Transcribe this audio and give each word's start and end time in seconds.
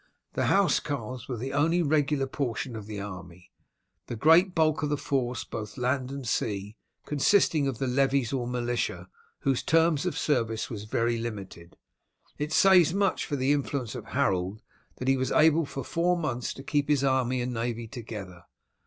The 0.33 0.47
housecarls 0.47 1.27
were 1.29 1.37
the 1.37 1.53
only 1.53 1.83
regular 1.83 2.25
portion 2.25 2.75
of 2.75 2.87
the 2.87 2.99
army 2.99 3.51
The 4.07 4.15
great 4.15 4.55
bulk 4.55 4.81
of 4.81 4.89
the 4.89 4.97
force, 4.97 5.43
both 5.43 5.77
land 5.77 6.09
and 6.09 6.27
sea, 6.27 6.75
consisting 7.05 7.67
of 7.67 7.77
the 7.77 7.85
levies 7.85 8.33
or 8.33 8.47
militia, 8.47 9.09
whose 9.41 9.61
term 9.61 9.99
of 10.05 10.17
service 10.17 10.71
was 10.71 10.85
very 10.85 11.19
limited. 11.19 11.77
It 12.39 12.51
says 12.51 12.95
much 12.95 13.27
for 13.27 13.35
the 13.35 13.51
influence 13.51 13.93
of 13.93 14.05
Harold 14.05 14.63
that 14.95 15.07
he 15.07 15.17
was 15.17 15.31
able 15.31 15.67
for 15.67 15.83
four 15.83 16.17
months 16.17 16.55
to 16.55 16.63
keep 16.63 16.89
his 16.89 17.03
army 17.03 17.39
and 17.39 17.53
navy 17.53 17.87
together. 17.87 18.45